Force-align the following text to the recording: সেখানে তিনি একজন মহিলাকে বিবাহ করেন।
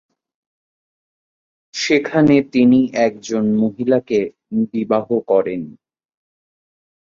সেখানে 1.73 2.35
তিনি 2.53 2.79
একজন 3.07 3.43
মহিলাকে 3.55 4.19
বিবাহ 4.71 5.07
করেন। 5.27 5.61